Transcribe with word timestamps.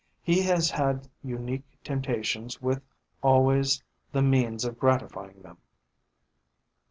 He 0.23 0.41
has 0.41 0.71
had 0.71 1.07
unique 1.23 1.77
temptations 1.83 2.59
with 2.59 2.81
always 3.21 3.83
the 4.11 4.23
means 4.23 4.65
of 4.65 4.79
gratifying 4.79 5.43
them." 5.43 5.57